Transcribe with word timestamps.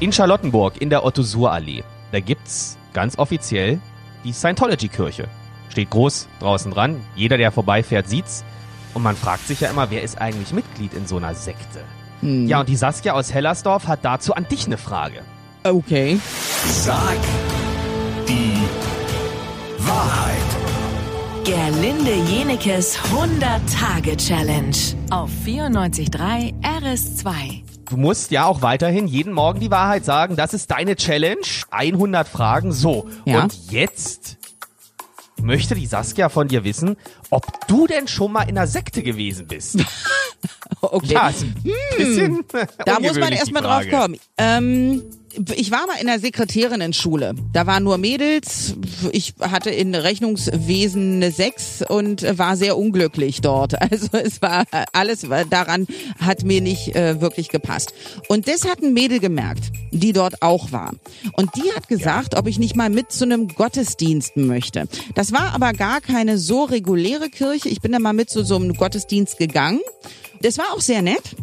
In 0.00 0.12
Charlottenburg 0.12 0.80
in 0.80 0.88
der 0.88 1.04
Otto-Suhr-Allee, 1.04 1.84
da 2.10 2.20
gibt's 2.20 2.78
ganz 2.94 3.18
offiziell 3.18 3.78
die 4.24 4.32
Scientology-Kirche. 4.32 5.28
Steht 5.68 5.90
groß 5.90 6.26
draußen 6.40 6.70
dran, 6.70 7.04
jeder, 7.16 7.36
der 7.36 7.52
vorbeifährt, 7.52 8.08
sieht's. 8.08 8.42
Und 8.94 9.02
man 9.02 9.14
fragt 9.14 9.46
sich 9.46 9.60
ja 9.60 9.68
immer, 9.68 9.90
wer 9.90 10.02
ist 10.02 10.18
eigentlich 10.18 10.54
Mitglied 10.54 10.94
in 10.94 11.06
so 11.06 11.18
einer 11.18 11.34
Sekte? 11.34 11.80
Hm. 12.20 12.48
Ja, 12.48 12.60
und 12.60 12.70
die 12.70 12.76
Saskia 12.76 13.12
aus 13.12 13.34
Hellersdorf 13.34 13.88
hat 13.88 14.00
dazu 14.02 14.34
an 14.34 14.48
dich 14.48 14.64
eine 14.64 14.78
Frage. 14.78 15.20
Okay. 15.64 16.18
Sag 16.66 17.18
die 18.26 18.56
Wahrheit. 19.86 21.44
Gerlinde 21.44 22.14
Jenekes 22.26 22.98
100-Tage-Challenge 22.98 24.76
auf 25.10 25.28
94.3 25.44 26.54
RS2. 26.62 27.69
Du 27.90 27.96
musst 27.96 28.30
ja 28.30 28.44
auch 28.44 28.62
weiterhin 28.62 29.08
jeden 29.08 29.32
Morgen 29.32 29.58
die 29.58 29.70
Wahrheit 29.70 30.04
sagen. 30.04 30.36
Das 30.36 30.54
ist 30.54 30.70
deine 30.70 30.94
Challenge. 30.94 31.40
100 31.70 32.28
Fragen. 32.28 32.70
So. 32.72 33.08
Ja. 33.24 33.42
Und 33.42 33.70
jetzt 33.70 34.38
möchte 35.42 35.74
die 35.74 35.86
Saskia 35.86 36.28
von 36.28 36.46
dir 36.46 36.62
wissen, 36.62 36.96
ob 37.30 37.66
du 37.66 37.88
denn 37.88 38.06
schon 38.06 38.32
mal 38.32 38.42
in 38.42 38.56
einer 38.56 38.66
Sekte 38.66 39.02
gewesen 39.02 39.46
bist. 39.46 39.78
Okay. 40.82 41.12
Ja, 41.12 41.30
bisschen 41.98 42.46
Da 42.86 42.98
muss 42.98 43.18
man 43.18 43.32
erstmal 43.32 43.62
drauf 43.62 43.86
kommen. 43.90 44.18
Ähm, 44.38 45.02
ich 45.54 45.70
war 45.70 45.86
mal 45.86 45.96
in 46.00 46.06
der 46.06 46.18
Sekretärinnenschule. 46.18 47.34
Da 47.52 47.66
waren 47.66 47.84
nur 47.84 47.98
Mädels. 47.98 48.74
Ich 49.12 49.34
hatte 49.40 49.70
in 49.70 49.94
Rechnungswesen 49.94 51.16
eine 51.16 51.30
Sechs 51.30 51.82
und 51.86 52.38
war 52.38 52.56
sehr 52.56 52.76
unglücklich 52.76 53.40
dort. 53.40 53.74
Also 53.90 54.18
es 54.18 54.40
war 54.40 54.64
alles 54.92 55.26
daran 55.50 55.86
hat 56.20 56.44
mir 56.44 56.60
nicht 56.60 56.94
äh, 56.94 57.20
wirklich 57.20 57.48
gepasst. 57.48 57.92
Und 58.28 58.46
das 58.46 58.64
hat 58.64 58.82
ein 58.82 58.92
Mädel 58.92 59.18
gemerkt, 59.18 59.72
die 59.90 60.12
dort 60.12 60.42
auch 60.42 60.70
war. 60.70 60.92
Und 61.32 61.50
die 61.56 61.72
hat 61.74 61.88
gesagt, 61.88 62.36
ob 62.36 62.46
ich 62.46 62.58
nicht 62.58 62.76
mal 62.76 62.88
mit 62.88 63.10
zu 63.10 63.24
einem 63.24 63.48
Gottesdienst 63.48 64.36
möchte. 64.36 64.86
Das 65.14 65.32
war 65.32 65.54
aber 65.54 65.72
gar 65.72 66.00
keine 66.00 66.38
so 66.38 66.64
reguläre 66.64 67.30
Kirche. 67.30 67.68
Ich 67.68 67.80
bin 67.80 67.90
da 67.90 67.98
mal 67.98 68.12
mit 68.12 68.30
zu 68.30 68.44
so 68.44 68.56
einem 68.56 68.74
Gottesdienst 68.74 69.38
gegangen. 69.38 69.80
Das 70.42 70.56
war 70.56 70.66
auch 70.72 70.80
sehr 70.80 71.02
nett 71.02 71.36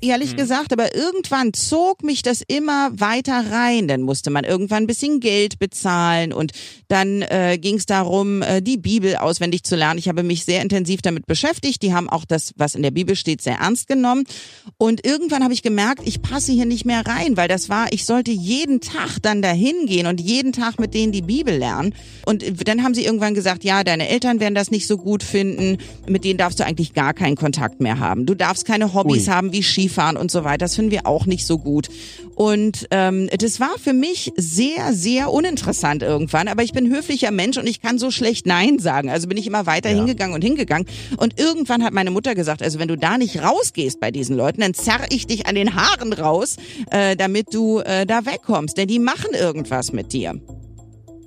ehrlich 0.00 0.36
gesagt, 0.36 0.72
aber 0.72 0.94
irgendwann 0.94 1.52
zog 1.52 2.02
mich 2.02 2.22
das 2.22 2.42
immer 2.46 2.90
weiter 2.92 3.44
rein. 3.50 3.88
Dann 3.88 4.02
musste 4.02 4.30
man 4.30 4.44
irgendwann 4.44 4.84
ein 4.84 4.86
bisschen 4.86 5.20
Geld 5.20 5.58
bezahlen 5.58 6.32
und 6.32 6.52
dann 6.88 7.22
äh, 7.22 7.58
ging 7.60 7.76
es 7.76 7.86
darum, 7.86 8.42
äh, 8.42 8.60
die 8.60 8.76
Bibel 8.76 9.16
auswendig 9.16 9.62
zu 9.64 9.76
lernen. 9.76 9.98
Ich 9.98 10.08
habe 10.08 10.22
mich 10.22 10.44
sehr 10.44 10.62
intensiv 10.62 11.02
damit 11.02 11.26
beschäftigt. 11.26 11.82
Die 11.82 11.94
haben 11.94 12.08
auch 12.08 12.24
das, 12.24 12.52
was 12.56 12.74
in 12.74 12.82
der 12.82 12.90
Bibel 12.90 13.16
steht, 13.16 13.42
sehr 13.42 13.58
ernst 13.58 13.86
genommen. 13.88 14.24
Und 14.78 15.04
irgendwann 15.06 15.42
habe 15.44 15.54
ich 15.54 15.62
gemerkt, 15.62 16.02
ich 16.04 16.22
passe 16.22 16.52
hier 16.52 16.66
nicht 16.66 16.84
mehr 16.84 17.06
rein, 17.06 17.36
weil 17.36 17.48
das 17.48 17.68
war, 17.68 17.92
ich 17.92 18.04
sollte 18.04 18.30
jeden 18.30 18.80
Tag 18.80 19.18
dann 19.22 19.42
dahin 19.42 19.86
gehen 19.86 20.06
und 20.06 20.20
jeden 20.20 20.52
Tag 20.52 20.78
mit 20.78 20.94
denen 20.94 21.12
die 21.12 21.22
Bibel 21.22 21.56
lernen. 21.56 21.94
Und 22.26 22.44
dann 22.66 22.82
haben 22.82 22.94
sie 22.94 23.04
irgendwann 23.04 23.34
gesagt, 23.34 23.64
ja, 23.64 23.84
deine 23.84 24.08
Eltern 24.08 24.40
werden 24.40 24.54
das 24.54 24.70
nicht 24.70 24.86
so 24.86 24.96
gut 24.96 25.22
finden. 25.22 25.78
Mit 26.08 26.24
denen 26.24 26.38
darfst 26.38 26.60
du 26.60 26.64
eigentlich 26.64 26.94
gar 26.94 27.14
keinen 27.14 27.36
Kontakt 27.36 27.80
mehr 27.80 27.98
haben. 27.98 28.26
Du 28.26 28.34
darfst 28.34 28.64
keine 28.64 28.94
Hobbys 28.94 29.28
Ui. 29.28 29.32
haben 29.32 29.52
wie 29.52 29.62
Skifahren 29.80 30.16
und 30.16 30.30
so 30.30 30.44
weiter. 30.44 30.58
Das 30.58 30.76
finden 30.76 30.90
wir 30.90 31.06
auch 31.06 31.26
nicht 31.26 31.46
so 31.46 31.58
gut. 31.58 31.88
Und 32.34 32.86
ähm, 32.90 33.28
das 33.38 33.60
war 33.60 33.78
für 33.82 33.92
mich 33.92 34.32
sehr, 34.36 34.92
sehr 34.92 35.32
uninteressant 35.32 36.02
irgendwann. 36.02 36.48
Aber 36.48 36.62
ich 36.62 36.72
bin 36.72 36.88
höflicher 36.90 37.30
Mensch 37.30 37.56
und 37.58 37.66
ich 37.66 37.80
kann 37.80 37.98
so 37.98 38.10
schlecht 38.10 38.46
Nein 38.46 38.78
sagen. 38.78 39.10
Also 39.10 39.28
bin 39.28 39.36
ich 39.38 39.46
immer 39.46 39.66
weiter 39.66 39.90
Ja. 39.90 39.96
hingegangen 39.96 40.34
und 40.34 40.42
hingegangen. 40.42 40.86
Und 41.16 41.38
irgendwann 41.38 41.82
hat 41.82 41.92
meine 41.92 42.10
Mutter 42.10 42.34
gesagt, 42.34 42.62
also 42.62 42.78
wenn 42.78 42.88
du 42.88 42.96
da 42.96 43.18
nicht 43.18 43.42
rausgehst 43.42 44.00
bei 44.00 44.10
diesen 44.10 44.36
Leuten, 44.36 44.60
dann 44.60 44.74
zerr 44.74 45.06
ich 45.10 45.26
dich 45.26 45.46
an 45.46 45.54
den 45.54 45.74
Haaren 45.74 46.12
raus, 46.12 46.56
äh, 46.90 47.16
damit 47.16 47.54
du 47.54 47.80
äh, 47.80 48.06
da 48.06 48.24
wegkommst. 48.26 48.76
Denn 48.76 48.88
die 48.88 48.98
machen 48.98 49.32
irgendwas 49.34 49.92
mit 49.92 50.12
dir. 50.12 50.40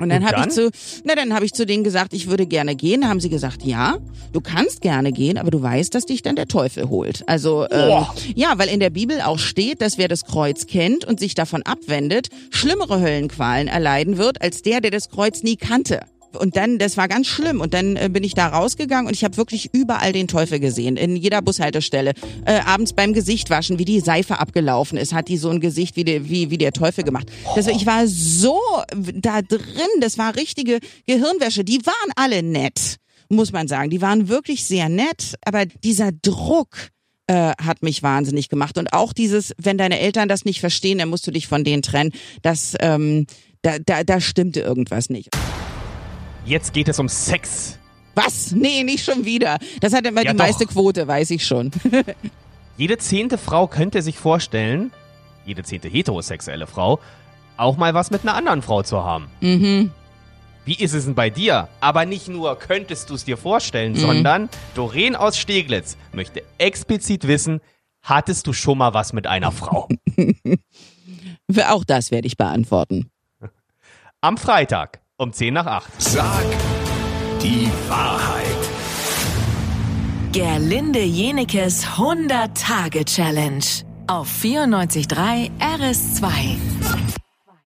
Und 0.00 0.08
dann 0.08 0.24
habe 0.26 0.48
ich 0.48 0.54
zu, 0.54 0.70
na 1.04 1.14
dann 1.14 1.32
habe 1.34 1.44
ich 1.44 1.52
zu 1.52 1.66
denen 1.66 1.84
gesagt, 1.84 2.14
ich 2.14 2.28
würde 2.28 2.46
gerne 2.46 2.74
gehen. 2.74 3.02
Da 3.02 3.08
haben 3.08 3.20
sie 3.20 3.28
gesagt, 3.28 3.62
ja, 3.62 3.98
du 4.32 4.40
kannst 4.40 4.80
gerne 4.80 5.12
gehen, 5.12 5.38
aber 5.38 5.50
du 5.50 5.62
weißt, 5.62 5.94
dass 5.94 6.04
dich 6.04 6.22
dann 6.22 6.34
der 6.34 6.48
Teufel 6.48 6.88
holt. 6.88 7.22
Also 7.28 7.66
ähm, 7.70 8.04
ja, 8.34 8.54
weil 8.56 8.68
in 8.68 8.80
der 8.80 8.90
Bibel 8.90 9.20
auch 9.20 9.38
steht, 9.38 9.80
dass 9.80 9.96
wer 9.96 10.08
das 10.08 10.24
Kreuz 10.24 10.66
kennt 10.66 11.04
und 11.04 11.20
sich 11.20 11.34
davon 11.34 11.62
abwendet, 11.62 12.28
schlimmere 12.50 13.00
Höllenqualen 13.00 13.68
erleiden 13.68 14.18
wird 14.18 14.42
als 14.42 14.62
der, 14.62 14.80
der 14.80 14.90
das 14.90 15.10
Kreuz 15.10 15.42
nie 15.42 15.56
kannte. 15.56 16.00
Und 16.36 16.56
dann, 16.56 16.78
das 16.78 16.96
war 16.96 17.08
ganz 17.08 17.26
schlimm. 17.26 17.60
Und 17.60 17.74
dann 17.74 17.96
äh, 17.96 18.08
bin 18.10 18.24
ich 18.24 18.34
da 18.34 18.48
rausgegangen 18.48 19.06
und 19.06 19.14
ich 19.14 19.24
habe 19.24 19.36
wirklich 19.36 19.70
überall 19.72 20.12
den 20.12 20.28
Teufel 20.28 20.60
gesehen. 20.60 20.96
In 20.96 21.16
jeder 21.16 21.42
Bushaltestelle. 21.42 22.12
Äh, 22.44 22.60
abends 22.64 22.92
beim 22.92 23.12
Gesicht 23.12 23.50
waschen, 23.50 23.78
wie 23.78 23.84
die 23.84 24.00
Seife 24.00 24.38
abgelaufen 24.38 24.98
ist, 24.98 25.12
hat 25.12 25.28
die 25.28 25.36
so 25.36 25.50
ein 25.50 25.60
Gesicht 25.60 25.96
wie, 25.96 26.04
der 26.04 26.28
wie, 26.28 26.50
wie 26.50 26.58
der 26.58 26.72
Teufel 26.72 27.04
gemacht. 27.04 27.30
Das, 27.54 27.66
ich 27.66 27.86
war 27.86 28.06
so 28.06 28.58
da 28.92 29.42
drin, 29.42 29.60
das 30.00 30.18
war 30.18 30.36
richtige 30.36 30.78
Gehirnwäsche. 31.06 31.64
Die 31.64 31.84
waren 31.84 32.12
alle 32.16 32.42
nett, 32.42 32.96
muss 33.28 33.52
man 33.52 33.68
sagen. 33.68 33.90
Die 33.90 34.00
waren 34.00 34.28
wirklich 34.28 34.64
sehr 34.64 34.88
nett, 34.88 35.34
aber 35.44 35.66
dieser 35.66 36.10
Druck, 36.12 36.90
äh, 37.26 37.52
hat 37.62 37.82
mich 37.82 38.02
wahnsinnig 38.02 38.48
gemacht. 38.48 38.76
Und 38.76 38.92
auch 38.92 39.12
dieses, 39.12 39.54
wenn 39.56 39.78
deine 39.78 39.98
Eltern 39.98 40.28
das 40.28 40.44
nicht 40.44 40.60
verstehen, 40.60 40.98
dann 40.98 41.08
musst 41.08 41.26
du 41.26 41.30
dich 41.30 41.46
von 41.46 41.64
denen 41.64 41.80
trennen. 41.82 42.12
Das, 42.42 42.74
ähm, 42.80 43.26
da, 43.62 43.78
da, 43.78 44.04
da 44.04 44.20
stimmte 44.20 44.60
irgendwas 44.60 45.08
nicht. 45.08 45.30
Jetzt 46.44 46.72
geht 46.72 46.88
es 46.88 46.98
um 46.98 47.08
Sex. 47.08 47.78
Was? 48.14 48.52
Nee, 48.52 48.84
nicht 48.84 49.04
schon 49.04 49.24
wieder. 49.24 49.58
Das 49.80 49.92
hat 49.92 50.06
immer 50.06 50.22
Ja, 50.22 50.32
die 50.32 50.36
doch. 50.36 50.44
meiste 50.44 50.66
Quote, 50.66 51.06
weiß 51.08 51.30
ich 51.30 51.46
schon. 51.46 51.70
Jede 52.76 52.98
zehnte 52.98 53.38
Frau 53.38 53.66
könnte 53.66 54.02
sich 54.02 54.18
vorstellen, 54.18 54.90
jede 55.46 55.62
zehnte 55.62 55.88
heterosexuelle 55.88 56.66
Frau, 56.66 56.98
auch 57.56 57.76
mal 57.76 57.94
was 57.94 58.10
mit 58.10 58.22
einer 58.22 58.34
anderen 58.34 58.62
Frau 58.62 58.82
zu 58.82 59.02
haben. 59.04 59.28
mhm. 59.40 59.90
Wie 60.66 60.74
ist 60.74 60.94
es 60.94 61.04
denn 61.04 61.14
bei 61.14 61.28
dir? 61.28 61.68
Aber 61.80 62.06
nicht 62.06 62.26
nur 62.28 62.58
könntest 62.58 63.10
du 63.10 63.14
es 63.14 63.24
dir 63.26 63.36
vorstellen, 63.36 63.92
Mhm. 63.92 63.96
sondern 63.98 64.48
Doreen 64.74 65.14
aus 65.14 65.36
Steglitz 65.36 65.96
möchte 66.12 66.42
explizit 66.58 67.26
wissen, 67.28 67.60
hattest 68.02 68.46
du 68.46 68.52
schon 68.54 68.78
mal 68.78 68.94
was 68.94 69.12
mit 69.12 69.26
einer 69.26 69.52
Frau? 69.52 69.88
Auch 71.68 71.84
das 71.84 72.10
werde 72.10 72.26
ich 72.26 72.36
beantworten. 72.38 73.10
Am 74.22 74.38
Freitag 74.38 75.00
um 75.16 75.32
10 75.32 75.54
nach 75.54 75.66
8. 75.66 76.02
Sag 76.02 76.44
die 77.40 77.70
Wahrheit. 77.88 78.44
Gerlinde 80.32 81.02
Jenekes 81.04 81.86
100-Tage-Challenge 81.86 83.64
auf 84.08 84.28
94.3 84.28 85.50
RS2. 85.60 87.23